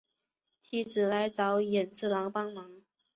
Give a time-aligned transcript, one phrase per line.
[0.59, 2.81] 妻子来找寅次郎帮忙。